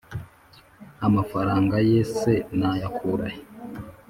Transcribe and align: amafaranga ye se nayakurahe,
amafaranga 1.07 1.75
ye 1.89 1.99
se 2.17 2.33
nayakurahe, 2.59 3.41